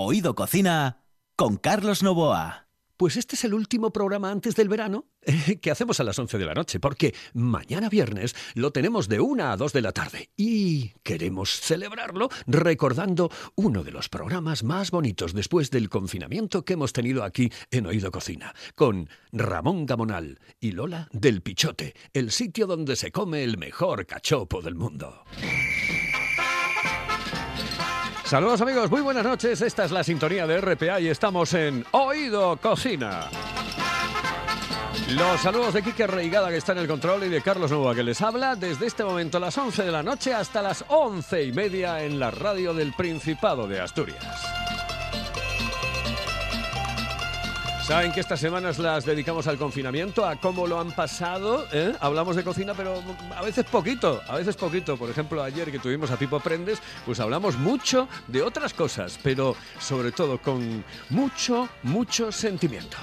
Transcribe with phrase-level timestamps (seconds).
[0.00, 1.02] Oído Cocina
[1.34, 2.68] con Carlos Novoa.
[2.96, 6.38] Pues este es el último programa antes del verano eh, que hacemos a las 11
[6.38, 10.30] de la noche, porque mañana viernes lo tenemos de 1 a 2 de la tarde
[10.36, 16.92] y queremos celebrarlo recordando uno de los programas más bonitos después del confinamiento que hemos
[16.92, 22.94] tenido aquí en Oído Cocina, con Ramón Gamonal y Lola del Pichote, el sitio donde
[22.94, 25.24] se come el mejor cachopo del mundo.
[28.28, 29.62] Saludos amigos, muy buenas noches.
[29.62, 33.30] Esta es la sintonía de RPA y estamos en Oído Cocina.
[35.16, 38.02] Los saludos de Quique Reigada que está en el control y de Carlos Nova que
[38.02, 41.52] les habla desde este momento a las 11 de la noche hasta las once y
[41.52, 44.87] media en la radio del Principado de Asturias.
[47.88, 51.66] Saben que estas semanas las dedicamos al confinamiento, a cómo lo han pasado.
[51.72, 51.94] ¿eh?
[52.00, 53.02] Hablamos de cocina, pero
[53.34, 54.98] a veces poquito, a veces poquito.
[54.98, 59.56] Por ejemplo, ayer que tuvimos a Pipo Prendes, pues hablamos mucho de otras cosas, pero
[59.80, 62.98] sobre todo con mucho, mucho sentimiento.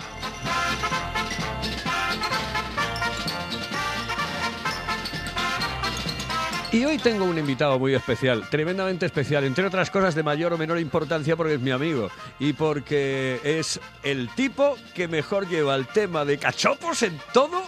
[6.75, 10.57] Y hoy tengo un invitado muy especial, tremendamente especial, entre otras cosas de mayor o
[10.57, 15.87] menor importancia porque es mi amigo y porque es el tipo que mejor lleva el
[15.87, 17.63] tema de cachopos en todo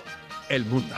[0.50, 0.94] el mundo.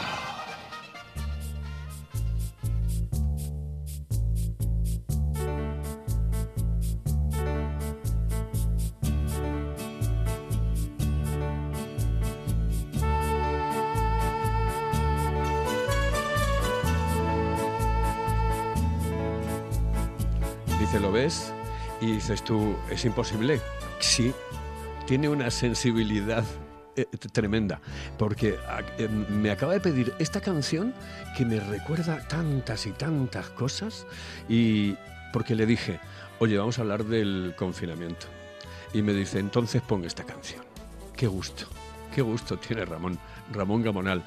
[20.90, 21.54] Dice, ¿lo ves?
[22.02, 23.62] Y dices tú, ¿es imposible?
[24.00, 24.34] Sí,
[25.06, 26.44] tiene una sensibilidad
[26.96, 27.80] eh, tremenda,
[28.18, 30.96] porque ah, eh, me acaba de pedir esta canción
[31.38, 34.08] que me recuerda tantas y tantas cosas
[34.48, 34.96] y
[35.32, 36.00] porque le dije,
[36.40, 38.26] oye, vamos a hablar del confinamiento.
[38.92, 40.64] Y me dice, entonces pon esta canción.
[41.16, 41.68] Qué gusto,
[42.14, 43.18] qué gusto tiene Ramón,
[43.52, 44.24] Ramón Gamonal.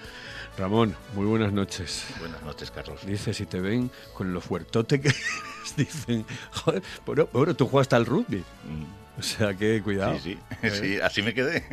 [0.58, 2.04] Ramón, muy buenas noches.
[2.18, 3.06] Buenas noches, Carlos.
[3.06, 5.22] Dice, si te ven con lo fuertote que eres,
[5.76, 8.38] dicen, joder, bueno, bueno, tú jugaste al rugby.
[8.38, 10.18] Mm, O sea que cuidado.
[10.18, 10.70] Sí, sí, Eh.
[10.80, 11.64] sí, así me quedé.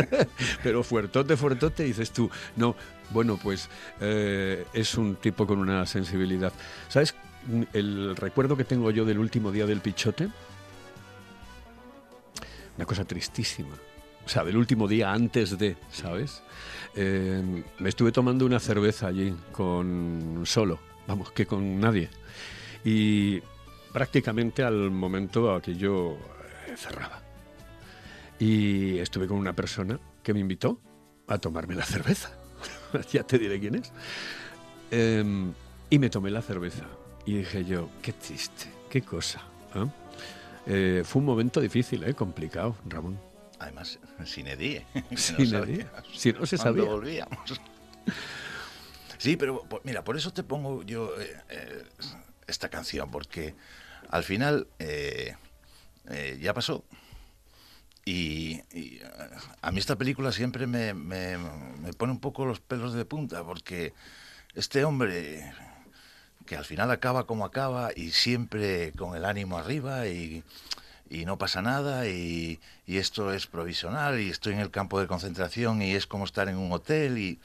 [0.62, 2.74] Pero fuertote, fuertote, dices tú, no,
[3.10, 3.68] bueno, pues
[4.00, 6.52] eh, es un tipo con una sensibilidad.
[6.88, 7.14] ¿Sabes
[7.74, 10.28] el recuerdo que tengo yo del último día del pichote?
[12.76, 13.76] Una cosa tristísima.
[14.24, 16.42] O sea, del último día antes de, ¿sabes?
[16.96, 17.42] Eh,
[17.78, 22.08] me estuve tomando una cerveza allí con solo, vamos, que con nadie.
[22.84, 23.40] Y
[23.92, 27.22] prácticamente al momento aquello eh, cerraba.
[28.38, 30.80] Y estuve con una persona que me invitó
[31.26, 32.32] a tomarme la cerveza.
[33.12, 33.92] ya te diré quién es.
[34.90, 35.52] Em,
[35.90, 36.84] y me tomé la cerveza.
[37.26, 39.42] Y dije yo, qué triste, qué cosa.
[40.66, 42.14] Eh, fue un momento difícil, ¿eh?
[42.14, 43.18] complicado, Ramón.
[43.64, 44.84] Además, sin edie.
[45.10, 45.86] que Sin no edie.
[46.14, 46.84] Si no se sabía.
[46.84, 47.60] volvíamos.
[49.18, 51.82] Sí, pero por- mira, por eso te pongo yo eh, eh,
[52.46, 53.54] esta canción, porque
[54.10, 55.34] al final eh,
[56.10, 56.84] eh, ya pasó.
[58.04, 59.08] Y, y, eh,
[59.62, 63.42] a mí esta película siempre me, me- me pone un poco los pelos de punta,
[63.44, 63.94] porque
[64.54, 65.50] este hombre
[66.44, 70.44] que al final acaba como acaba y siempre con el ánimo arriba y,
[71.14, 75.80] y no pasa nada y, esto es provisional y estoy en el campo de concentración
[75.82, 77.38] y es como estar en un hotel y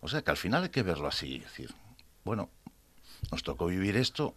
[0.00, 1.70] o sea que al final hay que verlo así, es decir,
[2.24, 2.48] bueno,
[3.32, 4.34] nos tocó vivir esto,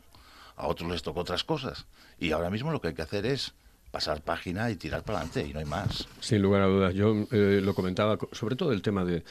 [0.55, 1.85] a otros les tocó otras cosas
[2.19, 3.53] y ahora mismo lo que hay que hacer es
[3.91, 6.07] pasar página y tirar para adelante y no hay más.
[6.19, 6.93] Sin lugar a dudas.
[6.93, 9.23] Yo eh, lo comentaba, co- sobre todo el tema de,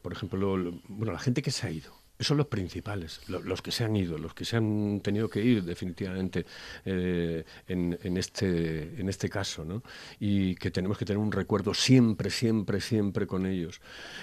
[0.00, 1.92] por ejemplo, lo- lo- bueno, la gente que se ha ido.
[2.22, 5.42] Son los principales, lo- los que se han ido, los que se han tenido que
[5.42, 6.46] ir definitivamente
[6.84, 9.82] eh, en, en este, en este caso, ¿no?
[10.20, 13.80] Y que tenemos que tener un recuerdo siempre, siempre, siempre con ellos.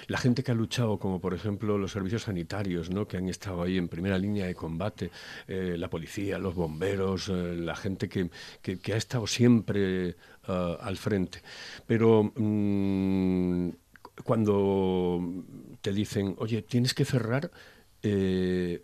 [0.08, 3.06] La gente que ha luchado, como por ejemplo los servicios sanitarios, ¿no?
[3.06, 5.10] Que han estado ahí en primera línea de combate,
[5.46, 8.30] eh, la policía, los bomberos, eh, la gente que,
[8.62, 11.42] que- ha estado siempre al frente.
[11.86, 13.68] Pero mm,
[14.24, 15.20] cuando
[15.80, 17.50] te dicen, oye, tienes que cerrar,
[18.02, 18.82] eh,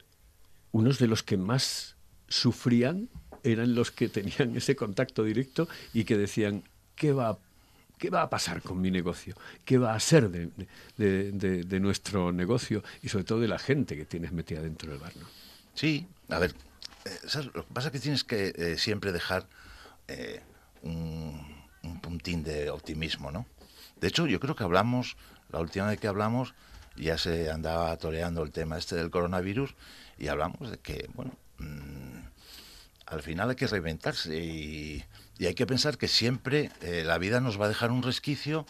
[0.73, 1.97] unos de los que más
[2.29, 3.09] sufrían
[3.43, 6.65] eran los que tenían ese contacto directo y que decían,
[6.95, 7.39] ¿qué va
[7.99, 9.35] ¿Qué va a pasar con mi negocio?
[9.65, 14.33] ¿Qué va a ser de, nuestro negocio y sobre todo de la gente que tienes
[14.33, 15.15] metida dentro del bar?
[15.73, 16.55] Sí, a ver,
[17.07, 19.49] eh, lo que pasa es que tienes que eh, siempre dejar
[20.83, 21.41] un,
[21.85, 23.47] un puntín de optimismo, ¿no?
[24.01, 25.17] De hecho, yo creo que hablamos,
[25.51, 26.55] la última vez que hablamos,
[26.97, 29.75] ya se andaba toreando el tema este del coronavirus
[30.19, 32.21] y hablamos de que, bueno, mm,
[33.07, 35.05] al final hay que reinventarse y,
[35.39, 38.67] y hay que pensar que siempre eh, la vida nos va a dejar un resquicio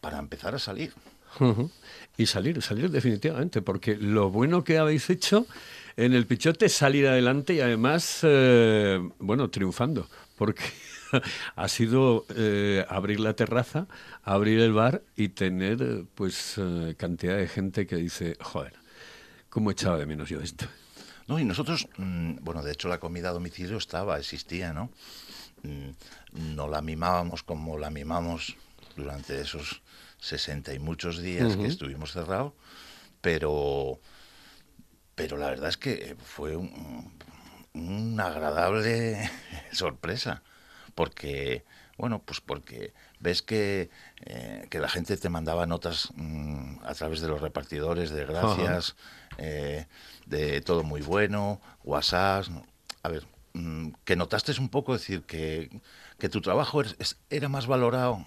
[0.00, 0.92] para empezar a salir.
[2.16, 5.46] Y salir, salir definitivamente, porque lo bueno que habéis hecho
[5.96, 10.64] en el Pichote es salir adelante y además, eh, bueno, triunfando, porque
[11.56, 13.86] ha sido eh, abrir la terraza,
[14.22, 16.60] abrir el bar y tener pues
[16.96, 18.74] cantidad de gente que dice, joder,
[19.48, 20.66] ¿cómo echaba de menos yo esto?
[21.28, 24.90] No, y nosotros, mm, bueno, de hecho la comida a domicilio estaba, existía, ¿no?
[25.62, 28.56] Mm, no la mimábamos como la mimamos
[28.96, 29.82] durante esos
[30.18, 32.54] sesenta y muchos días que estuvimos cerrados,
[33.20, 34.00] pero,
[35.14, 36.56] pero la verdad es que fue
[37.74, 39.30] una agradable
[39.72, 40.42] sorpresa,
[40.98, 41.64] porque,
[41.96, 43.88] bueno, pues porque ves que,
[44.26, 48.96] eh, que la gente te mandaba notas mm, a través de los repartidores de gracias,
[49.38, 49.86] eh,
[50.26, 52.46] de todo muy bueno, WhatsApp,
[53.04, 53.24] a ver,
[53.58, 55.68] Mm, que notaste un poco, decir, que,
[56.30, 56.82] tu trabajo
[57.28, 58.24] era más valorado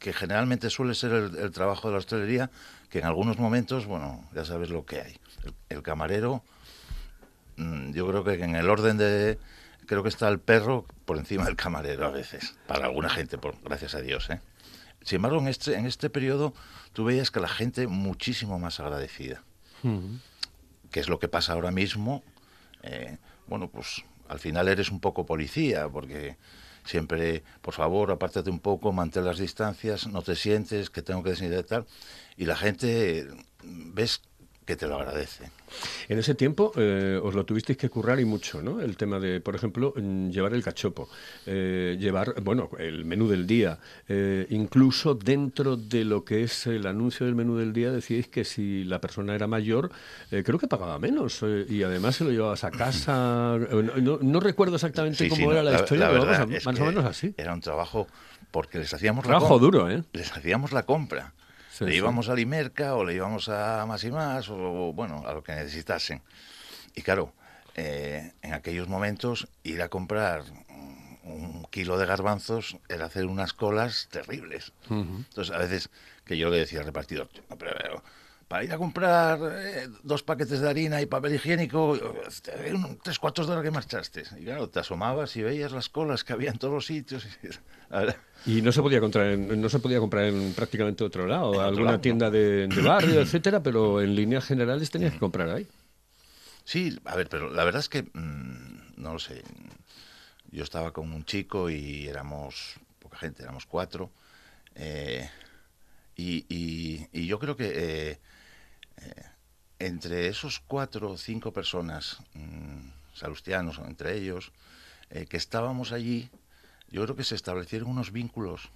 [0.00, 2.50] que generalmente suele ser el, trabajo de la hostelería,
[2.90, 5.16] que en algunos momentos, bueno, ya sabes lo que hay.
[5.68, 6.42] El, camarero,
[7.56, 9.38] mm, yo creo que en el orden de,
[9.86, 13.60] creo que está el perro por encima del camarero a veces, para alguna gente, por,
[13.62, 14.28] gracias a Dios.
[14.30, 14.40] ¿eh?
[15.02, 16.52] Sin embargo, en este, en este periodo
[16.92, 19.42] tú veías que la gente muchísimo más agradecida,
[20.90, 22.22] que es lo que pasa ahora mismo.
[22.82, 26.36] Eh, bueno, pues al final eres un poco policía, porque
[26.84, 31.34] siempre, por favor, apártate un poco, mantén las distancias, no te sientes que tengo que
[31.62, 31.86] tal.
[32.36, 33.28] Y la gente,
[33.62, 34.22] ves
[34.66, 35.48] que te lo agradece.
[36.08, 38.80] En ese tiempo eh, os lo tuvisteis que currar y mucho, ¿no?
[38.80, 41.08] El tema de, por ejemplo, mm, llevar el cachopo,
[41.46, 43.78] eh, llevar, bueno, el menú del día,
[44.08, 48.44] eh, incluso dentro de lo que es el anuncio del menú del día decíais que
[48.44, 49.90] si la persona era mayor,
[50.30, 53.56] creo que pagaba menos y además se lo llevabas a casa.
[53.96, 56.24] No, recuerdo exactamente cómo era la, historia, pero
[56.64, 57.34] más o menos así.
[57.36, 58.06] Era un trabajo
[58.50, 60.02] porque les hacíamos trabajo duro, ¿eh?
[60.12, 61.32] Les hacíamos la compra
[61.80, 65.42] le íbamos a Limerca o le íbamos a Más y Más o, bueno, a lo
[65.42, 66.22] que necesitasen.
[66.94, 67.32] Y claro,
[67.74, 70.42] eh, en aquellos momentos ir a comprar
[71.24, 74.72] un kilo de garbanzos era hacer unas colas terribles.
[74.88, 75.90] Entonces, a veces
[76.24, 77.28] que yo le decía al repartidor,
[77.58, 78.02] pero,
[78.48, 81.98] para ir a comprar eh, dos paquetes de harina y papel higiénico,
[83.02, 84.22] tres cuartos de hora que marchaste.
[84.38, 87.26] Y claro, te asomabas y veías las colas que había en todos los sitios.
[88.44, 92.00] Y no se podía comprar en, no se podía comprar en prácticamente otro lado, alguna
[92.00, 95.66] tienda de, barrio, etcétera, pero en líneas generales tenías que comprar ahí.
[96.64, 99.42] Sí, a ver, pero la verdad es que mm, no lo sé.
[100.50, 104.10] Yo estaba con un chico y éramos poca gente, éramos cuatro.
[104.74, 105.28] Eh,
[106.16, 108.18] y, yo creo que eh,
[108.98, 109.22] eh,
[109.78, 114.52] entre esos cuatro o cinco personas, mm, salustianos entre ellos,
[115.08, 116.28] que estábamos allí,
[116.88, 118.70] yo creo que se establecieron unos vínculos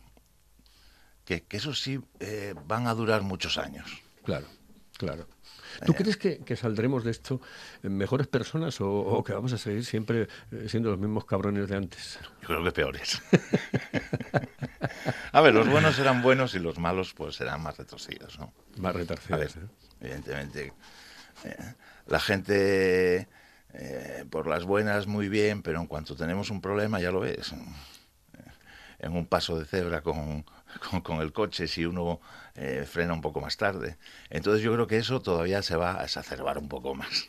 [1.25, 3.87] que, que eso sí eh, van a durar muchos años.
[4.25, 4.47] Claro,
[4.99, 5.27] claro.
[5.87, 5.95] ¿Tú eh.
[5.97, 7.41] crees que, saldremos de esto
[7.83, 12.19] mejores personas o, que vamos a seguir siempre eh, siendo los mismos cabrones de antes?
[12.43, 13.23] Yo creo que peores.
[15.33, 18.53] a ver, los buenos serán buenos y los malos pues serán más retorcidos, ¿no?
[18.79, 19.57] Más retorcidos.
[20.01, 20.73] Evidentemente,
[22.07, 23.29] la gente
[24.31, 27.55] por las buenas muy bien, pero en cuanto tenemos un problema ya lo ves
[29.01, 30.45] en un paso de cebra con,
[31.03, 32.21] con, el coche si uno
[32.55, 33.97] eh, frena un poco más tarde.
[34.29, 37.29] Entonces yo creo que eso todavía se va a exacerbar un poco más.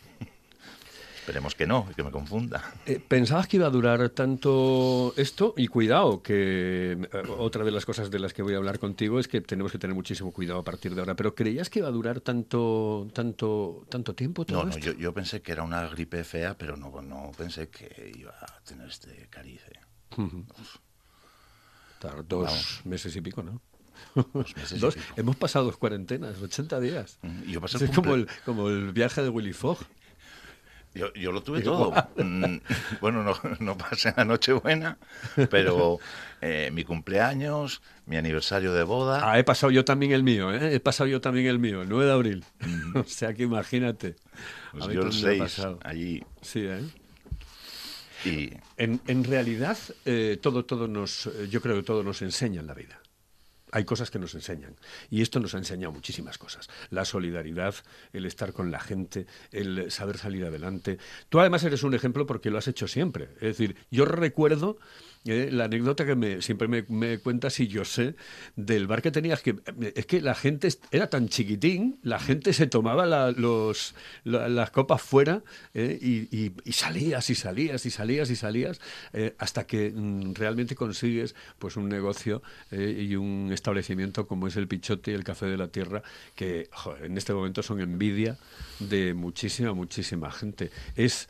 [1.22, 2.74] Esperemos que no, que me confunda.
[2.86, 5.54] Eh, ¿Pensabas que iba a durar tanto esto?
[5.56, 9.20] Y cuidado, que eh, otra de las cosas de las que voy a hablar contigo
[9.20, 11.16] es que tenemos que tener muchísimo cuidado a partir de ahora.
[11.16, 15.14] ¿Pero creías que iba a durar tanto tanto tanto tiempo todo No, no, yo, yo,
[15.14, 19.28] pensé que era una gripe fea, pero no, no pensé que iba a tener este
[19.30, 19.72] carice
[22.28, 23.62] dos meses y pico, ¿no?
[24.34, 27.20] Dos Hemos pasado dos cuarentenas, 80 días.
[27.48, 29.78] Yo pasé es como el, como el viaje de Willy Fogg.
[30.94, 31.94] Yo, yo, lo tuve todo.
[32.18, 32.58] Mm,
[33.00, 34.98] bueno, no, no pasé la Nochebuena,
[35.50, 36.00] pero
[36.42, 39.22] eh, mi cumpleaños, mi aniversario de boda.
[39.24, 40.76] Ah, he pasado yo también el mío, ¿eh?
[40.76, 42.46] He pasado yo también el mío, el 9 de abril.
[42.96, 44.16] O sea que imagínate.
[44.72, 46.24] Pues yo el 6, allí.
[46.42, 46.84] Sí, ¿eh?
[48.26, 48.52] Y...
[48.78, 52.74] En, realidad, eh, todo, todo nos, eh, yo creo que todo nos enseña en la
[52.74, 53.01] vida.
[53.72, 54.76] Hay cosas que nos enseñan.
[55.10, 56.70] Y esto nos ha enseñado muchísimas cosas.
[56.90, 57.76] La solidaridad,
[58.14, 60.98] el estar con la gente, el saber salir adelante.
[61.30, 63.30] Tú además eres un ejemplo porque lo has hecho siempre.
[63.36, 64.78] Es decir, yo recuerdo
[65.26, 68.16] eh, la anécdota que me, siempre me, cuentas y yo sé
[68.56, 69.56] del bar que tenías que
[69.96, 74.72] es que la gente era tan chiquitín, la gente se tomaba la- los, la- las
[74.72, 75.44] copas fuera
[75.76, 78.82] eh, y, salías y salías y salías y salías
[79.14, 84.68] eh, hasta que mm, realmente consigues pues un negocio y un establecimiento como es el
[84.68, 86.02] Pichote y el Café de la Tierra
[86.36, 86.70] que
[87.04, 88.38] en este momento son envidia
[88.80, 90.72] de muchísima, muchísima gente.
[90.96, 91.30] Es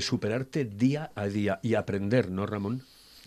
[0.00, 2.82] superarte día a día y aprender, ¿no, Ramón?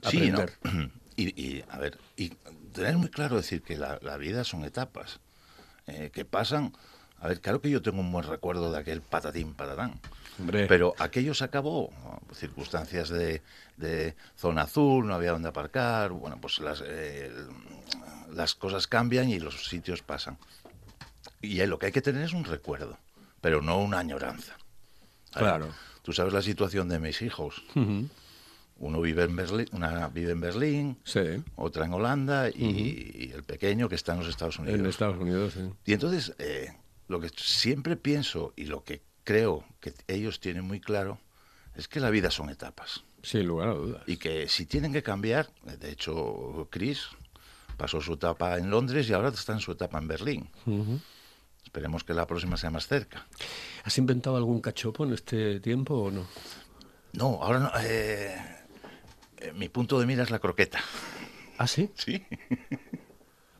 [0.09, 0.39] Sí, ¿no?
[0.39, 0.91] Aprender.
[1.15, 2.29] Y, y, a ver, y
[2.73, 5.19] tener muy claro decir que la, la vida son etapas
[5.85, 6.73] eh, que pasan.
[7.19, 9.99] A ver, claro que yo tengo un buen recuerdo de aquel patatín patatán.
[10.39, 10.65] Hombre.
[10.65, 11.93] Pero aquello se acabó,
[12.33, 13.43] circunstancias de,
[13.77, 17.31] de zona azul, no había donde aparcar, bueno, pues las, eh,
[18.33, 20.39] las cosas cambian y los sitios pasan.
[21.41, 22.97] Y ahí lo que hay que tener es un recuerdo,
[23.39, 24.57] pero no una añoranza.
[25.31, 25.69] Claro.
[26.01, 27.63] Tú sabes la situación de mis hijos.
[27.75, 28.09] Ujú.
[28.83, 31.21] Uno vive en Berlín, una vive en Berlín, Sí,
[31.55, 32.53] otra en Holanda y,
[33.15, 34.79] y el pequeño que está en los Estados Unidos.
[34.79, 35.61] en Estados Unidos, sí.
[35.85, 36.73] Y entonces, eh,
[37.07, 41.19] lo que siempre pienso y lo que creo que ellos tienen muy claro
[41.75, 43.03] es que la vida son etapas.
[43.21, 44.03] Sin lugar a dudas.
[44.05, 45.49] Y que si tienen que cambiar,
[45.79, 47.07] de hecho, Chris
[47.77, 50.49] pasó su etapa en Londres y ahora está en su etapa en Berlín.
[51.63, 53.25] Esperemos que la próxima sea más cerca.
[53.85, 56.27] ¿Has inventado algún cachopo en este tiempo o no?
[57.13, 57.71] No, ahora no.
[57.79, 58.52] eh, eh,
[59.53, 60.79] mi punto de mira es la croqueta.
[61.57, 61.89] ¿Ah, sí?
[61.95, 62.25] Sí.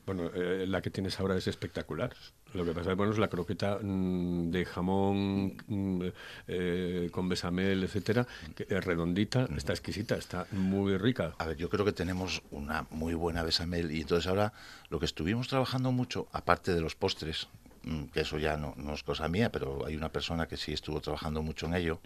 [0.06, 2.14] Bueno, eh, la que tienes ahora es espectacular.
[2.54, 6.02] Lo que pasa es bueno, es la croqueta mm, de jamón mm,
[6.48, 11.34] eh, con besamel, etcétera, que es redondita, está exquisita, está muy rica.
[11.38, 14.52] A ver, yo creo que tenemos una muy buena besamel y entonces ahora
[14.90, 17.48] lo que estuvimos trabajando mucho, aparte de los postres,
[17.84, 20.74] mm, que eso ya no, no es cosa mía, pero hay una persona que sí
[20.74, 22.02] estuvo trabajando mucho en ello,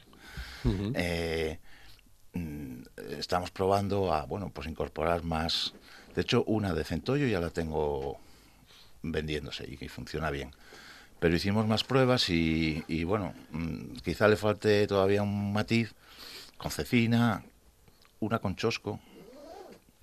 [0.93, 1.59] eh,
[3.17, 5.73] estamos probando a, bueno, pues incorporar más.
[6.15, 8.17] De hecho, una de centollo ya la tengo
[9.03, 10.51] vendiéndose y que funciona bien.
[11.19, 15.93] Pero hicimos más pruebas y, y, bueno, mm, quizá le falte todavía un matiz
[16.57, 17.43] con cecina,
[18.19, 18.99] una con chosco.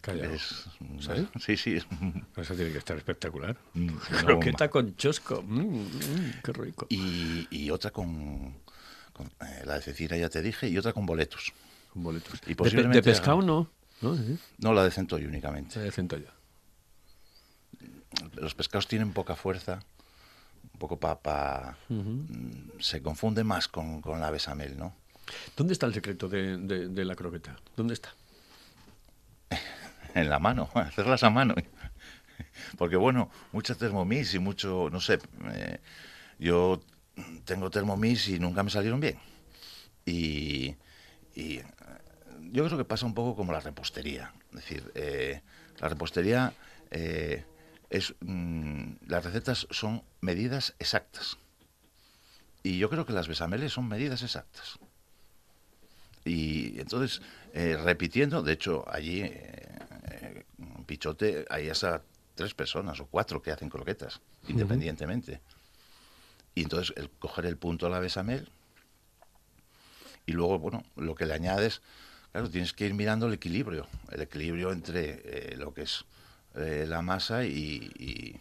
[0.06, 0.66] Es,
[1.00, 1.28] ¿Sí?
[1.40, 1.76] sí, sí.
[1.76, 1.86] es-
[2.36, 3.56] Eso tiene que estar espectacular.
[3.74, 3.88] Mm,
[4.26, 4.68] Croqueta bomba.
[4.68, 5.42] con chosco.
[5.42, 6.86] Mm, mm, qué rico.
[6.90, 8.54] Y, y otra con,
[9.12, 11.52] con, eh, la de cecina, ya te dije, y otra con boletos.
[11.94, 12.34] Boletos.
[12.34, 13.70] Y de, pe- posiblemente de pescado no.
[14.00, 14.16] ¿No?
[14.16, 14.36] Sí.
[14.58, 15.78] No, la de centollo únicamente.
[15.80, 16.28] De centollo.
[18.36, 19.80] Los pescados tienen poca fuerza,
[20.72, 21.76] un poco para...
[22.80, 24.94] Se confunde más con, con la besamel, ¿no?
[25.56, 27.56] ¿Dónde está el secreto de, de- de la croqueta?
[27.76, 28.14] ¿Dónde está?
[30.14, 31.54] En la mano, hacerlas a mano.
[32.78, 35.18] Porque bueno, mucha Thermomix y mucho, no sé,
[35.54, 35.80] eh,
[36.38, 36.80] yo
[37.44, 39.18] tengo Thermomix y nunca me salieron bien.
[40.06, 40.76] Y,
[41.34, 41.60] y,
[42.52, 44.32] yo creo que pasa un poco como la repostería.
[44.50, 45.42] Es decir, eh,
[45.78, 46.52] la repostería
[46.90, 47.44] eh,
[47.90, 51.38] es mm, las recetas son medidas exactas.
[52.62, 54.78] Y yo creo que las besameles son medidas exactas.
[56.24, 57.20] Y entonces,
[57.52, 62.02] eh, repitiendo, de hecho, allí, eh, en Pichote, hay hasta
[62.34, 65.40] tres personas o cuatro que hacen croquetas, independientemente.
[66.54, 68.48] Y entonces, el coger el punto a la besamel,
[70.24, 71.82] y luego, bueno, lo que le añades,
[72.34, 76.04] claro, tienes que ir mirando el equilibrio, el equilibrio entre eh, lo que es
[76.56, 78.40] eh, la masa y,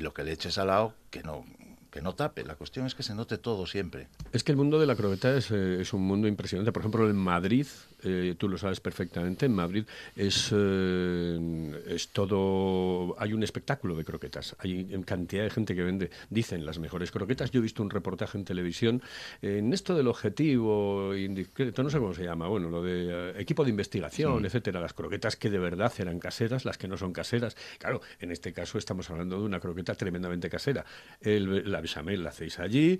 [0.00, 1.44] lo que le eches al lado, que no,
[1.90, 2.42] que no tape.
[2.44, 4.08] La cuestión es que se note todo siempre.
[4.32, 6.72] Es que el mundo de la croqueta es, eh, es un mundo impresionante.
[6.72, 7.66] Por ejemplo, en Madrid,
[8.02, 9.84] eh, tú lo sabes perfectamente, en Madrid
[10.16, 13.14] es, eh, es todo...
[13.18, 14.56] Hay un espectáculo de croquetas.
[14.58, 17.50] Hay cantidad de gente que vende, dicen, las mejores croquetas.
[17.50, 19.02] Yo he visto un reportaje en televisión
[19.40, 23.40] eh, en esto del objetivo indiscreto, no sé cómo se llama, bueno, lo de eh,
[23.40, 24.80] equipo de investigación, etcétera.
[24.80, 27.56] Las croquetas que de verdad eran caseras, las que no son caseras.
[27.78, 30.84] Claro, en este caso estamos hablando de una croqueta tremendamente casera.
[31.20, 32.98] El- la bechamel la hacéis allí,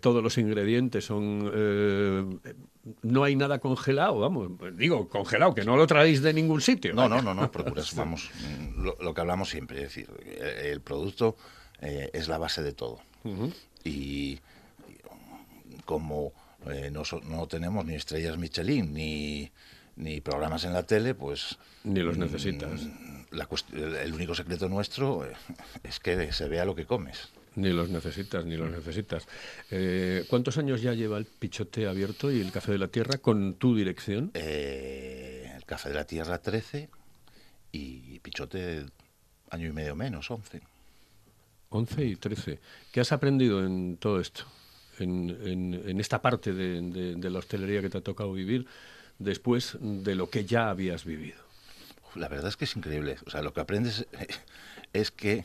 [0.00, 2.40] todos los ingredientes son...
[3.02, 6.92] no hay nada congelado, vamos, digo, congelado, que no lo traéis de ningún sitio.
[6.94, 7.16] No, vaya.
[7.16, 8.30] no, no, no, procuras, vamos,
[8.76, 11.36] lo, lo que hablamos siempre, es decir, eh, el producto
[11.80, 13.00] eh, es la base de todo.
[13.84, 14.40] Y, y,
[15.86, 16.32] como
[16.66, 19.50] eh, no, so- no tenemos ni estrellas Michelin ni,
[19.96, 21.58] ni programas en la tele, pues...
[21.84, 22.80] Ni los mm, necesitas.
[23.30, 23.48] La
[24.02, 25.26] el, único secreto nuestro
[25.82, 27.28] es que se vea lo que comes.
[27.56, 29.26] Ni los necesitas, ni los necesitas.
[29.70, 33.54] Eh, ¿Cuántos años ya lleva el Pichote abierto y el Café de la Tierra con
[33.54, 34.30] tu dirección?
[34.34, 36.88] Eh, el Café de la Tierra 13
[37.70, 38.86] y Pichote
[39.50, 40.62] año y medio menos, 11.
[41.68, 42.58] 11 y 13.
[42.92, 44.44] ¿Qué has aprendido en todo esto?
[44.98, 48.66] En, en- en esta parte de, de- de la hostelería que te ha tocado vivir,
[49.18, 51.38] después de lo que ya habías vivido?
[52.16, 53.16] La verdad es que es increíble.
[53.26, 54.06] O sea, lo que aprendes
[54.92, 55.44] es que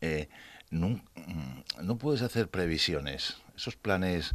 [0.00, 0.28] eh,
[0.74, 3.36] no, mm, no, puedes hacer previsiones.
[3.56, 4.34] Esos planes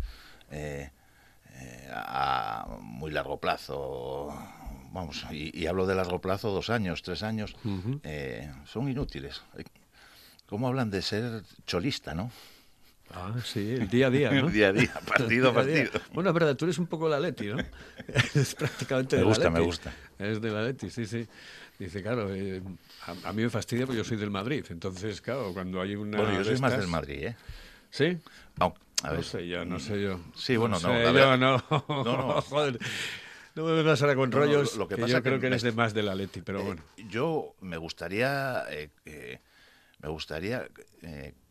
[0.51, 0.89] eh,
[1.55, 4.33] eh, a muy largo plazo,
[4.91, 7.55] vamos, y, hablo de largo plazo, dos años, tres años,
[8.65, 9.41] son inútiles.
[10.47, 12.31] ¿Cómo hablan de ser cholista, no?
[13.11, 14.47] Ah, sí, el día a día, ¿no?
[14.47, 15.91] el día a día, partido a partido.
[16.13, 17.57] Bueno, es verdad, tú eres un poco la Leti, ¿no?
[18.35, 21.27] es prácticamente me gusta, Me gusta, Es de la Leti, sí, sí.
[21.79, 22.61] Dice, claro, eh,
[23.23, 24.65] a, mí me fastidia porque yo soy del Madrid.
[24.69, 26.17] Entonces, claro, cuando hay una.
[26.17, 27.35] Bueno, yo soy más del Madrid, ¿eh?
[27.89, 28.17] ¿Sí?
[28.59, 29.19] a ver.
[29.19, 30.19] No sé yo, no sé yo.
[30.35, 30.89] Sí, bueno, no.
[30.89, 31.63] no, Sé yo, no.
[31.69, 32.41] no, no.
[32.49, 32.77] Joder.
[33.55, 34.75] No me vengas ahora con rollos.
[34.75, 36.81] Lo, que, pasa yo creo que eres de más de la Leti, pero eh, bueno.
[37.09, 38.65] Yo me gustaría.
[38.69, 39.39] Eh,
[40.01, 40.67] me gustaría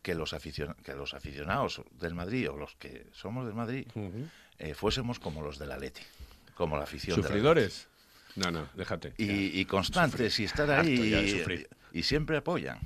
[0.02, 0.34] que los,
[0.82, 3.86] que los aficionados del Madrid o los que somos del Madrid
[4.74, 6.02] fuésemos como los de la Leti,
[6.54, 7.16] como la afición.
[7.16, 7.88] ¿Sufridores?
[8.36, 9.14] No, no, déjate.
[9.18, 11.46] Y, constantes y estar ahí
[11.92, 12.78] y, siempre apoyan.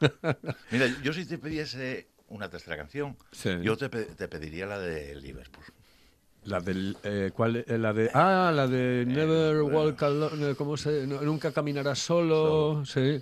[0.70, 3.16] Mira, yo si te pidiese una tercera canción,
[3.62, 5.64] yo te, pediría la de Liverpool.
[6.44, 11.06] La del, eh, ¿cuál, eh, la de, ah, la de Never Walk Alone, ¿cómo se,
[11.06, 13.20] nunca caminarás solo, sí.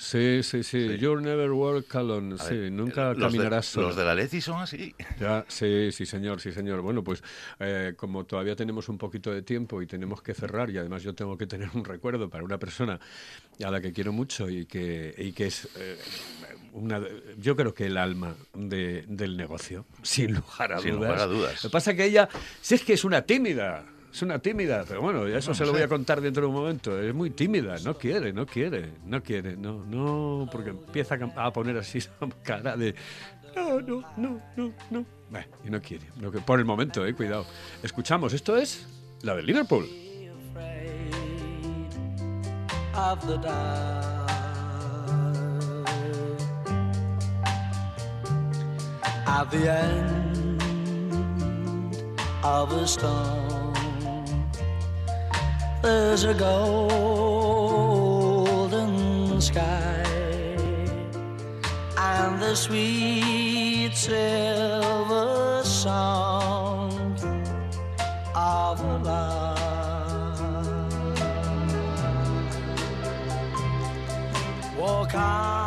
[0.00, 2.38] Sí, sí, sí, You'll never walk alone.
[2.38, 3.88] sí, nunca caminarás solo.
[3.88, 4.94] Los de la Leti son así.
[5.20, 6.80] Ya, sí, sí, señor, sí, señor.
[6.80, 7.22] Bueno, pues
[7.58, 11.14] eh, como todavía tenemos un poquito de tiempo y tenemos que cerrar, y además yo
[11.14, 12.98] tengo que tener un recuerdo para una persona
[13.62, 15.98] a la que quiero mucho y que, y que es eh,
[16.72, 17.02] una,
[17.36, 21.10] yo creo que el alma de, del negocio, sin lugar a sin dudas.
[21.10, 21.62] Lugar a dudas.
[21.62, 22.26] Lo que pasa es que ella,
[22.62, 25.82] si es que es una tímida, es una tímida, pero bueno, eso se lo voy
[25.82, 27.00] a contar dentro de un momento.
[27.00, 31.76] Es muy tímida, no quiere, no quiere, no quiere, no, no, porque empieza a poner
[31.76, 32.00] así
[32.42, 32.94] cara de
[33.54, 35.06] no, no, no, no, no.
[35.64, 36.06] y no quiere.
[36.46, 37.46] por el momento, eh, cuidado.
[37.82, 38.86] Escuchamos, esto es
[39.22, 39.88] la de Liverpool.
[49.32, 50.62] At the end
[52.42, 52.70] of
[55.82, 56.90] there's a golden
[59.40, 60.02] sky
[61.96, 67.16] and the sweet silver song
[68.34, 69.60] of love.
[74.78, 75.59] Walk on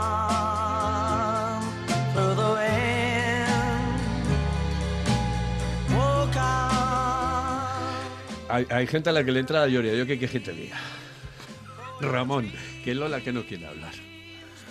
[8.54, 9.96] hay, hay, gente a la que le entra la lloría.
[9.96, 10.78] Yo qué que te diga.
[12.02, 12.52] Ramón,
[12.84, 13.94] que Lola que no quiere hablar.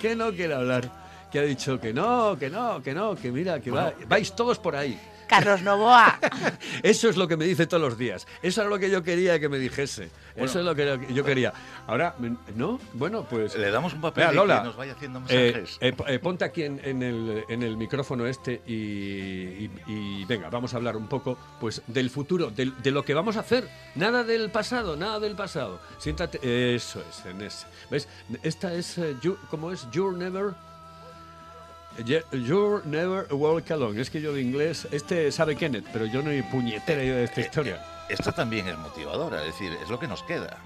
[0.01, 1.29] Que no quiere hablar.
[1.33, 4.59] Que ha dicho que no, que no, que no, que mira, que va, vais todos
[4.59, 4.99] por ahí.
[5.33, 6.19] Carlos Novoa.
[6.83, 8.27] Eso es lo que me dice todos los días.
[8.43, 10.11] Eso es lo que yo quería que me dijese.
[10.37, 11.55] Eso es lo que yo quería.
[11.87, 12.15] Ahora,
[12.55, 12.79] ¿no?
[12.93, 13.57] Bueno, pues...
[13.57, 15.79] Le damos un papel que nos vaya haciendo eh, mensajes.
[15.81, 20.99] Eh, eh, ponte aquí en, el, en, el, micrófono este y, venga, vamos a hablar
[20.99, 23.67] un poco pues del futuro, de, lo que vamos a hacer.
[23.95, 25.81] Nada del pasado, nada del pasado.
[25.97, 26.75] Siéntate...
[26.75, 27.67] Eso es, en ese.
[27.91, 28.07] ¿Ves?
[28.43, 29.01] Esta es...
[29.49, 29.91] ¿Cómo es?
[29.93, 30.53] You're never...
[32.33, 34.01] You're never walk alone.
[34.01, 37.25] Es que yo de inglés, este sabe Kenneth, pero yo no hay puñetera idea de
[37.25, 37.77] esta eh, historia.
[37.77, 40.59] Eh, esto también es motivadora, es decir, es lo que nos queda.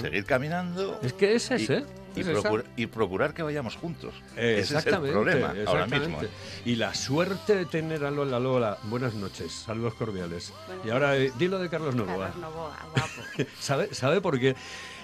[0.00, 1.00] Seguir caminando.
[1.02, 1.84] Es que es ese.
[2.14, 4.14] Y, y, procurar que vayamos juntos.
[4.36, 6.22] ese es el problema ahora mismo.
[6.22, 6.28] ¿eh?
[6.64, 8.78] Y la suerte de tener a Lola Lola.
[8.84, 10.52] Buenas noches, saludos cordiales.
[10.84, 12.28] y ahora dilo de Carlos Novoa.
[12.28, 13.50] Carlos Novoa, guapo.
[13.58, 14.54] ¿Sabe, ¿Sabe por qué?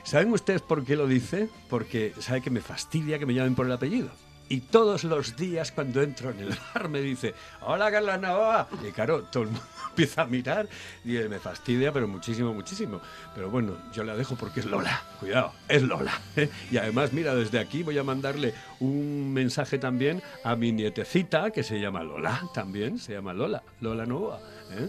[0.04, 1.48] ¿Saben ustedes por qué lo dice?
[1.68, 4.10] Porque sabe que me fastidia que me llamen por el apellido.
[4.52, 8.66] Y todos los días cuando entro en el bar me dice, hola Carla Navoa.
[8.84, 10.68] Y claro, todo el mundo empieza a mirar
[11.04, 13.00] y me fastidia, pero muchísimo, muchísimo.
[13.32, 15.04] Pero bueno, yo la dejo porque es Lola.
[15.20, 16.20] Cuidado, es Lola.
[16.34, 16.50] ¿eh?
[16.68, 21.62] Y además, mira, desde aquí voy a mandarle un mensaje también a mi nietecita que
[21.62, 24.40] se llama Lola, también se llama Lola, Lola Novoa.
[24.72, 24.88] ¿eh?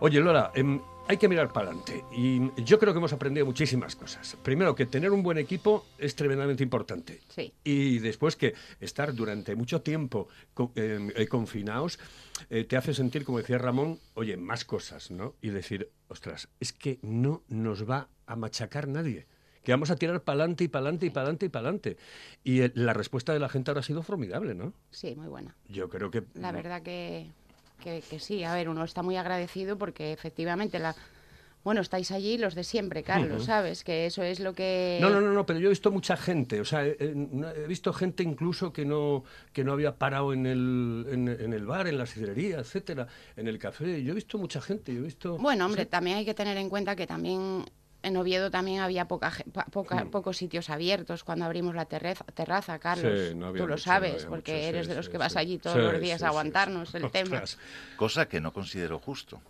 [0.00, 2.04] Oye, Lola, em, hay que mirar para adelante.
[2.12, 4.36] Y yo creo que hemos aprendido muchísimas cosas.
[4.42, 7.20] Primero, que tener un buen equipo es tremendamente importante.
[7.28, 7.52] Sí.
[7.64, 10.28] Y después que estar durante mucho tiempo
[10.76, 11.98] eh, eh, confinados
[12.48, 15.34] eh, te hace sentir, como decía Ramón, oye, más cosas, ¿no?
[15.40, 19.26] Y decir, ostras, es que no nos va a machacar nadie
[19.62, 21.96] que vamos a tirar para adelante y para adelante y para adelante y para adelante.
[22.44, 24.72] Y la respuesta de la gente ahora ha sido formidable, ¿no?
[24.90, 25.54] Sí, muy buena.
[25.68, 26.24] Yo creo que...
[26.34, 27.30] La verdad que
[27.80, 30.94] que, sí, a ver, uno está muy agradecido porque efectivamente la...
[31.62, 33.84] Bueno, estáis allí los de siempre, Carlos, ¿sabes?
[33.84, 34.96] Que eso es lo que...
[34.98, 38.22] No, no, no, no, pero yo he visto mucha gente, o sea, he, visto gente
[38.22, 42.60] incluso que no, que no había parado en el, en, el bar, en la sidrería,
[42.60, 44.02] etcétera, en el café.
[44.02, 45.36] Yo he visto mucha gente, yo he visto...
[45.36, 47.66] Bueno, hombre, también hay que tener en cuenta que también
[48.02, 49.32] en Oviedo también había poca,
[49.70, 53.28] poca- pocos sitios abiertos cuando abrimos la terreza, terraza, Carlos.
[53.28, 55.12] Sí, no Tú lo mucho, no sabes, había porque mucho, sí, eres de los sí,
[55.12, 55.38] que vas sí.
[55.38, 56.96] allí todos Sí, los días sí, a sí, aguantarnos sí.
[56.96, 57.42] el tema.
[57.96, 59.40] Cosa que no considero justo.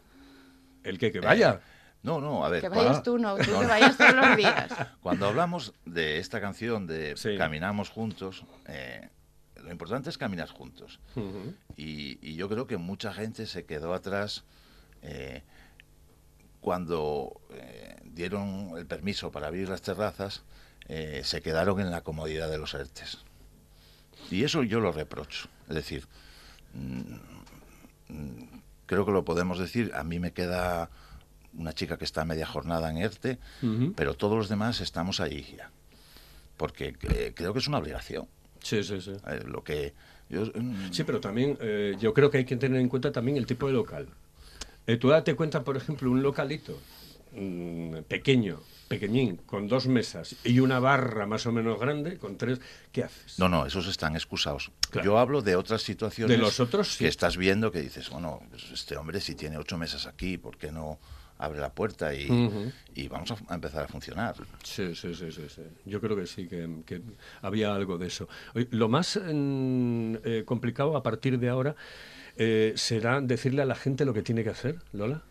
[0.83, 1.61] El que, que vaya.
[2.03, 2.63] No, no, a ver.
[2.63, 4.71] Que cuando- vayas tú, no, tú que vayas todos los días.
[5.03, 7.37] Cuando hablamos de esta canción de Sí.
[7.37, 9.09] Caminamos juntos, eh,
[9.63, 10.99] lo importante es caminar juntos.
[11.15, 11.55] Ujú.
[11.77, 14.45] Y, y yo creo que mucha gente se quedó atrás
[15.03, 15.43] eh,
[16.61, 20.43] cuando eh, dieron el permiso para abrir las terrazas,
[20.89, 23.19] eh, se quedaron en la comodidad de los ERTES.
[24.31, 25.49] Y eso yo lo reprocho.
[25.69, 26.07] Es decir,
[26.75, 30.91] mm, mm, creo que lo podemos decir, a mí me queda
[31.57, 33.39] una chica que está media jornada en ERTE,
[33.97, 35.71] pero todos los demás estamos allí ya.
[36.57, 38.29] Porque eh, creo que es una obligación.
[38.63, 39.13] Sí, sí, sí.
[39.27, 39.95] Eh, lo que
[40.29, 43.37] yo, mm, Sí, pero también eh, yo creo que hay que tener en cuenta también
[43.37, 44.09] el tipo de local.
[44.87, 46.79] Eh, tú date cuenta, por ejemplo, un localito
[47.33, 52.61] mm, pequeño, pequeñín, con dos mesas y una barra más o menos grande, con tres,
[52.93, 53.39] ¿qué haces?
[53.39, 54.73] No, no, esos están excusados.
[54.91, 55.05] Claro.
[55.05, 57.05] Yo hablo de otras situaciones De los otros, sí.
[57.05, 60.57] que estás viendo que dices, bueno, pues este hombre si tiene ocho mesas aquí, ¿por
[60.59, 60.99] qué no
[61.41, 62.29] abre la puerta y,
[62.95, 64.35] y vamos a, a empezar a funcionar?
[64.63, 65.63] Sí, sí, sí, sí, sí.
[65.87, 67.01] Yo creo que sí, que, que
[67.43, 68.29] había algo de eso.
[68.55, 71.75] Oye, Lo más mm, eh, complicado a partir de ahora
[72.37, 75.23] eh, será decirle a la gente lo que tiene que hacer, Lola.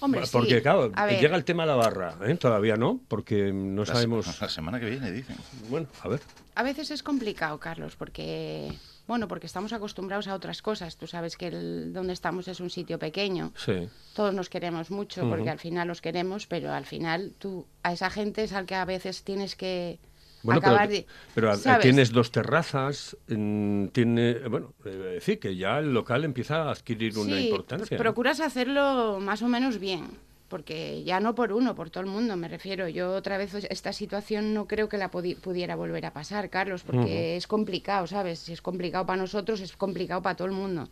[0.00, 0.32] Hombre, sí.
[0.32, 2.36] Porque, claro, A ver, llega el tema de la barra, ¿eh?
[2.36, 4.40] Todavía no, porque no La se- sabemos...
[4.40, 5.36] La, semana que viene, dicen.
[5.68, 6.20] Bueno, a ver.
[6.54, 8.72] A veces es complicado, Carlos, porque
[9.08, 10.96] bueno, porque estamos acostumbrados a otras cosas.
[10.96, 13.52] Tú sabes que el, donde estamos es un sitio pequeño.
[13.56, 13.88] Sí.
[14.14, 18.10] Todos nos queremos mucho porque al final los queremos, pero al final tú a esa
[18.10, 19.98] gente es al que a veces tienes que
[20.42, 21.82] Bueno, acabar pero, de pero, eh, ¿sabes?
[21.82, 26.70] tienes dos terrazas, mm, tiene, eh, bueno, eh, decir que ya el local empieza a
[26.72, 27.96] adquirir una Sí, importancia.
[27.98, 30.06] procuras hacerlo más o menos bien,
[30.48, 32.88] porque ya no por uno, por todo el mundo, me refiero.
[32.88, 36.82] Yo otra vez esta situación no creo que la pudi- pudiera volver a pasar, Carlos,
[36.82, 38.38] porque es complicado, ¿sabes?
[38.40, 40.88] Si es complicado para nosotros, es complicado para todo el mundo.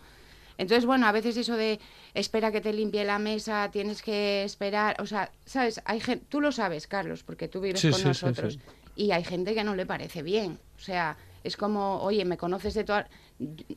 [0.59, 1.79] Entonces, bueno, a veces eso de
[2.15, 5.83] espera que te limpie la mesa, tienes que esperar, o sea, ¿sabes?
[5.85, 8.55] Hay gen- tú lo sabes, Carlos, porque tú vives Sí, con sí, nosotros.
[8.55, 8.61] sí.
[8.95, 10.59] Y hay gente que no le parece bien.
[10.79, 13.07] O sea, es como, oye, me conoces de toda...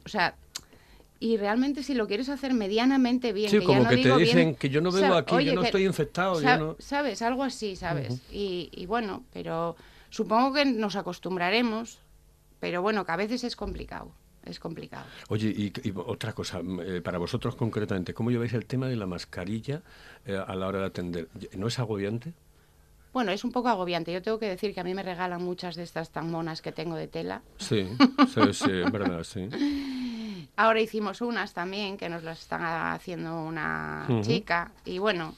[0.05, 0.35] O sea,
[1.19, 4.01] y realmente si lo quieres hacer medianamente bien, Sí, que ya como no que te
[4.03, 6.75] digo bien- dicen que yo no vengo aquí, que no estoy infectado, yo sa- no-
[6.79, 7.21] ¿Sabes?
[7.21, 8.21] Algo así, ¿sabes?
[8.31, 9.75] y, y bueno, pero
[10.09, 11.99] supongo que nos acostumbraremos,
[12.59, 14.11] pero bueno, que a veces es complicado,
[14.45, 15.05] es complicado.
[15.27, 18.95] Oye, y, y otra cosa, mm, eh, para vosotros concretamente, ¿cómo lleváis el tema de
[18.95, 19.81] la mascarilla
[20.25, 21.27] eh, a la hora de atender?
[21.57, 22.33] ¿No es agobiante?
[23.11, 24.13] Bueno, es un poco agobiante.
[24.13, 26.71] Yo tengo que decir que a mí me regalan muchas de estas tan monas que
[26.71, 27.41] tengo de tela.
[27.57, 27.87] Sí,
[28.33, 29.49] sí, sí, es verdad, sí.
[30.59, 34.73] Ahora hicimos unas también, que nos las están haciendo una chica.
[34.83, 35.33] Y bueno,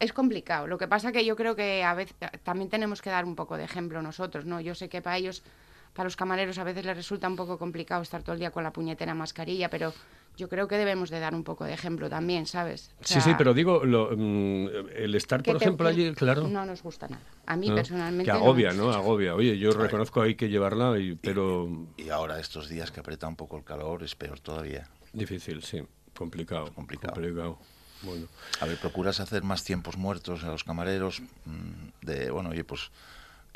[0.00, 0.66] es complicado.
[0.66, 3.56] Lo que pasa que yo creo que a veces también tenemos que dar un poco
[3.56, 4.60] de ejemplo nosotros, ¿no?
[4.60, 5.44] Yo sé que para ellos,
[5.92, 8.62] para los camareros a veces les resulta un poco complicado estar todo el día con
[8.64, 9.92] la puñetera mascarilla, pero
[10.36, 12.92] yo creo que debemos de dar un poco de ejemplo también, ¿sabes?
[13.00, 16.46] O Sí, sea, sí, pero digo, lo, mm, el estar, por ejemplo, allí, claro.
[16.46, 17.22] No nos gusta nada.
[17.46, 17.74] A mí ¿no?
[17.74, 18.44] personalmente Que no.
[18.44, 18.90] agobia, ¿no?
[18.90, 19.34] Agobia.
[19.34, 23.34] Oye, yo reconozco hay que llevarla, y, pero Y ahora estos días que aprieta un
[23.36, 24.88] poco el calor es peor todavía.
[25.12, 25.82] difícil, sí.
[26.16, 26.72] Complicado.
[26.72, 27.14] Complicado.
[27.14, 27.58] complicado.
[28.02, 28.26] Bueno.
[28.60, 32.92] A ver, procuras hacer más tiempos muertos a los camareros, mm, de, bueno, oye, pues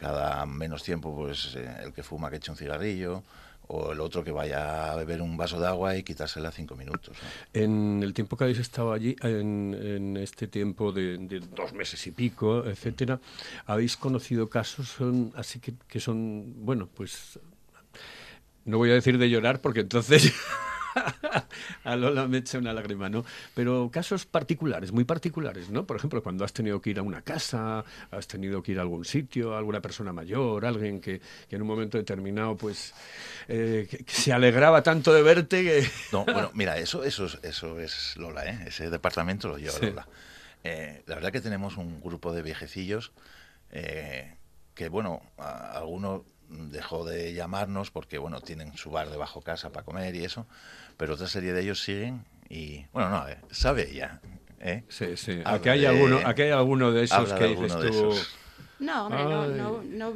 [0.02, 3.22] cada menos tiempo, pues eh, el que fuma que eche un cigarrillo,
[3.68, 7.16] o el otro que vaya a beber un vaso de agua y quitársela cinco minutos.
[7.52, 12.04] En el tiempo que habéis estado allí, en, en este tiempo de, de dos meses
[12.08, 13.20] y pico, etcétera,
[13.64, 17.38] habéis conocido casos son, así que, que son, bueno, pues
[18.64, 20.32] no voy a decir de llorar porque entonces
[21.84, 23.24] a Lola me echa una lágrima, ¿no?
[23.54, 25.86] Pero casos particulares, muy particulares, ¿no?
[25.86, 28.82] Por ejemplo, cuando has tenido que ir a una casa, has tenido que ir a
[28.82, 32.94] algún sitio, alguna persona mayor, alguien que, que en un momento determinado, pues,
[33.48, 35.86] eh, que- que se alegraba tanto de verte que...
[36.12, 38.64] No, bueno, mira, eso, eso, es- eso es Lola, ¿eh?
[38.66, 39.86] Ese departamento lo lleva Sí.
[39.86, 40.06] Lola.
[40.64, 43.12] Eh, la verdad que tenemos un grupo de viejecillos
[43.72, 44.36] eh,
[44.74, 49.84] que, bueno, a- alguno dejó de llamarnos porque, bueno, tienen su bar debajo casa para
[49.84, 50.46] comer y eso,
[50.96, 54.20] pero otra serie de ellos siguen y, bueno, no, a ver, sabe ella,
[54.60, 54.84] ¿eh?
[54.88, 55.40] Sí, sí.
[55.44, 57.86] Habla Aquí hay, de- alguno, aquí hay alguno de esos habla que de dices tú...
[57.88, 58.36] esos.
[58.78, 60.14] No, hombre, no, no, no,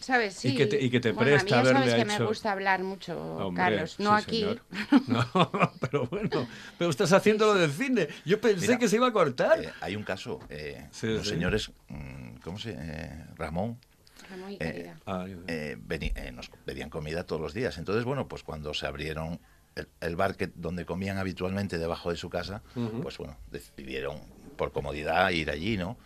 [0.00, 0.34] ¿sabes?
[0.34, 0.48] Sí.
[0.48, 2.26] Y que te- y que te bueno, presta a mí ya sabes que hecho- me
[2.26, 4.40] gusta hablar mucho, Hombre, Carlos, no sí, aquí.
[4.40, 4.62] señor.
[5.08, 6.48] No, pero bueno,
[6.78, 8.08] pero estás haciendo lo del cine.
[8.24, 9.62] Yo pensé Mira, que se iba a cortar.
[9.62, 11.30] Eh, hay un caso, eh, Sí, los sí.
[11.34, 13.78] señores, mm, ¿cómo se eh, Ramón,
[14.28, 14.96] Ramón y Eh, Caridad.
[15.06, 17.78] Ah, eh, eh, nos pedían comida todos los días.
[17.78, 19.40] Entonces, bueno, pues cuando se abrieron
[19.74, 22.62] el, el bar que, donde comían habitualmente debajo de su casa,
[23.02, 24.20] pues bueno, decidieron
[24.56, 25.96] por comodidad ir allí, ¿no?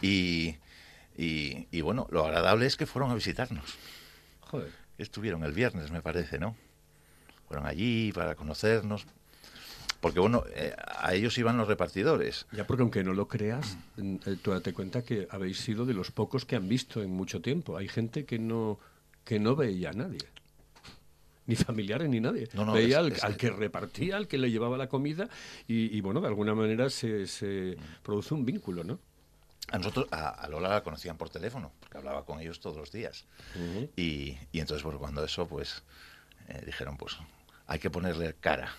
[0.00, 0.56] Y,
[1.16, 3.64] y, y bueno, lo agradable es que fueron a visitarnos.
[4.40, 4.70] Joder.
[4.98, 6.56] Estuvieron el viernes, me parece, ¿no?
[7.48, 9.06] Fueron allí para conocernos.
[10.02, 12.46] Porque bueno, eh, a ellos iban los repartidores.
[12.50, 16.10] Ya porque aunque no lo creas, eh, tú date cuenta que habéis sido de los
[16.10, 17.76] pocos que han visto en mucho tiempo.
[17.76, 18.80] Hay gente que no,
[19.24, 20.18] que no veía a nadie.
[21.46, 22.48] Ni familiares ni nadie.
[22.52, 25.28] No, no, veía es- al, es- al que repartía, al que le llevaba la comida
[25.68, 28.98] y, y, bueno, de alguna manera se, se produce un vínculo, ¿no?
[29.70, 32.90] A nosotros, a, a Lola la conocían por teléfono, porque hablaba con ellos todos los
[32.90, 33.24] días.
[33.96, 35.84] y, y entonces, pues, cuando eso, pues,
[36.48, 37.16] eh, dijeron, pues,
[37.68, 38.72] hay que ponerle cara.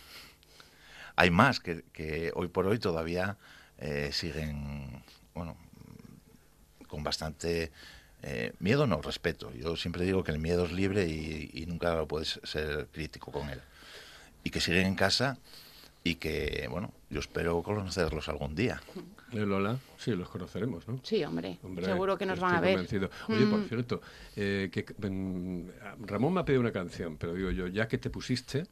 [1.15, 3.37] Hay más que, que hoy por hoy todavía
[3.77, 5.55] eh, siguen, bueno,
[6.87, 7.71] con bastante
[8.23, 9.51] eh, miedo, no, respeto.
[9.53, 13.49] Yo siempre digo que el miedo es libre y, y nunca puedes ser crítico con
[13.49, 13.61] él.
[14.43, 15.37] Y que siguen en casa
[16.03, 18.81] y que, bueno, yo espero conocerlos algún día.
[19.31, 20.99] Eh, Lola, sí, los conoceremos, ¿no?
[21.03, 22.73] Sí, hombre, Hombre, seguro que nos van a ver.
[22.73, 23.09] convencido.
[23.29, 23.67] Oye, por Mm.
[23.69, 24.01] cierto,
[24.35, 28.09] eh, que, mm, Ramón me ha pedido una canción, pero digo yo, ya que te
[28.09, 28.67] pusiste,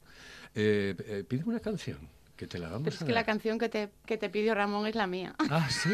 [0.53, 1.97] eh, eh, pídeme una canción,
[2.41, 4.55] que te la vamos Pero es a que la canción que te, que te pidió
[4.55, 5.35] Ramón es la mía.
[5.51, 5.91] Ah, sí.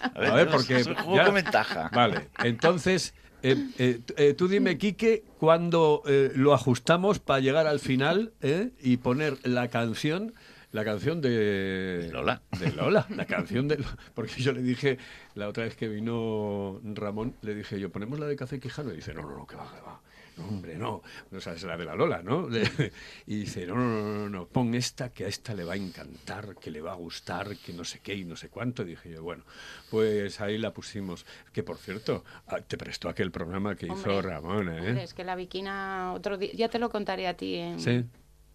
[0.00, 1.90] A A ver, porque es un juego ya- con ventaja.
[1.92, 7.80] Vale, entonces, eh, eh, eh, tú dime, Quique, cuando eh, lo ajustamos para llegar al
[7.80, 10.32] final eh, y poner la canción,
[10.70, 12.42] la canción de, De Lola.
[12.60, 14.96] De Lola, la canción de Porque yo le dije,
[15.34, 18.92] la otra vez que vino Ramón, le dije yo, ponemos la de Café Quijano.
[18.92, 20.00] Y dice, no, no, no, que va, que va.
[20.36, 21.02] No, hombre, no.
[21.30, 22.48] O sea, es la de la Lola, ¿no?
[23.26, 25.76] Y dice, no, no, no, no, no, pon esta, que a esta le va a
[25.76, 28.84] encantar, que le va a gustar, que no sé qué y no sé cuánto.
[28.84, 29.44] dije yo, bueno,
[29.90, 31.26] pues ahí la pusimos.
[31.52, 34.78] Que por cierto, ah, te prestó aquel programa que hizo Ramón, ¿eh?
[34.88, 38.04] Hombre, es que la Viquina, otro día, ya te lo contaré a ti en Sí.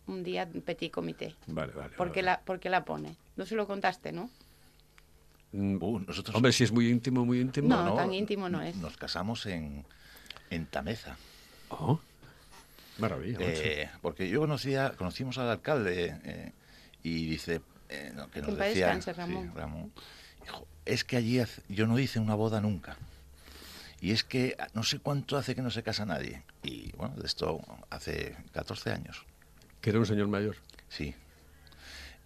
[0.08, 1.36] un día en petit comité.
[1.48, 1.96] Vale, vale.
[1.96, 2.42] ¿Por qué, vale.
[2.64, 3.16] la, la pone?
[3.36, 4.30] No se lo contaste, ¿no?
[5.52, 7.70] Mm, Uh, nosotros Hombre, si es muy íntimo, muy íntimo.
[7.70, 8.76] No, tan íntimo no es.
[8.76, 9.86] Nos casamos en,
[10.50, 11.18] en Tameza.
[11.70, 12.00] Oh,
[12.98, 13.38] maravilla.
[13.42, 16.52] Eh, porque yo conocía, conocimos al alcalde eh,
[17.04, 19.52] y dice eh, no, que nos decía descanse, sí, Ramón.
[19.56, 19.92] Ramón,
[20.44, 22.98] dijo, es que allí hace- yo no hice una boda nunca.
[24.00, 26.44] Y es que no sé cuánto hace que no se casa nadie.
[26.64, 29.26] Y bueno, de esto hace 14 años.
[29.82, 30.56] Que era un señor mayor.
[30.88, 31.16] Sí.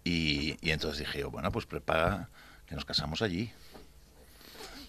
[0.04, 2.28] Y, y entonces dije yo, bueno, pues prepara
[2.66, 3.50] que nos casamos allí.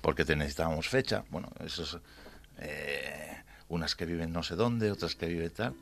[0.02, 1.24] Porque te necesitábamos fecha.
[1.30, 2.00] Bueno, esos,
[2.58, 3.03] eh,
[3.74, 5.74] unas que viven no sé dónde, otras que viven tal.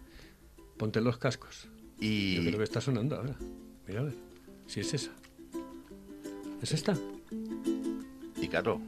[0.78, 1.66] Ponte los cascos.
[2.00, 3.36] Yo Y, creo que está sonando ahora.
[3.88, 4.16] Mira a ver.
[4.68, 5.12] Si es esa.
[6.62, 6.96] ¿Es esta?
[8.42, 8.82] y claro,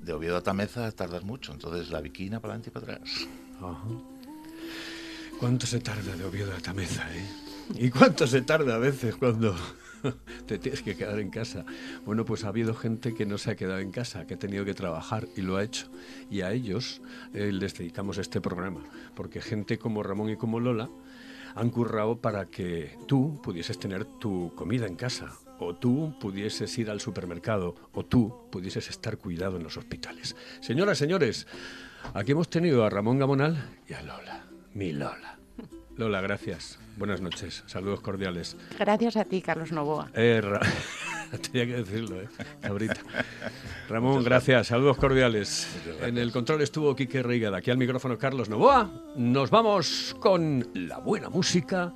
[0.00, 1.52] de Oviedo a Tameza tardas mucho.
[1.52, 3.26] Entonces la viquina para adelante y para atrás.
[3.60, 3.84] Ajá.
[5.40, 7.26] ¿Cuánto se tarda de Oviedo a Tameza, eh?
[7.74, 9.56] ¿Y cuánto se tarda a veces cuando
[10.46, 11.64] te tienes que quedar en casa?
[12.04, 14.64] Bueno, pues ha habido gente que no se ha quedado en casa, que ha tenido
[14.64, 15.88] que trabajar y lo ha hecho.
[16.30, 17.02] Y a ellos
[17.34, 18.82] eh, les dedicamos este programa,
[19.14, 20.88] porque gente como Ramón y como Lola
[21.54, 26.90] han currado para que tú pudieses tener tu comida en casa, o tú pudieses ir
[26.90, 30.34] al supermercado, o tú pudieses estar cuidado en los hospitales.
[30.60, 31.46] Señoras, señores,
[32.14, 35.38] aquí hemos tenido a Ramón Gamonal y a Lola, mi Lola.
[35.96, 36.81] Lola, gracias.
[36.96, 37.62] Buenas noches.
[37.66, 38.56] Saludos cordiales.
[38.78, 40.10] Gracias a ti, Carlos Novoa.
[40.14, 40.60] Eh, Ra-
[41.50, 42.28] Tenía que decirlo, ¿eh?
[42.60, 43.00] Cabrita.
[43.88, 44.66] Ramón, gracias.
[44.66, 45.66] Saludos cordiales.
[46.02, 47.58] En el control estuvo Quique Reigada.
[47.58, 48.90] Aquí al micrófono Carlos Novoa.
[49.16, 51.92] Nos vamos con la buena música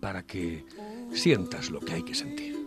[0.00, 0.64] para que
[1.12, 2.57] sientas lo que hay que sentir.